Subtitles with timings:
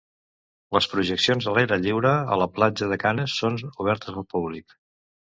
[0.77, 4.81] Les projeccions a l'aire lliure a la platja de Canes són obertes al públic.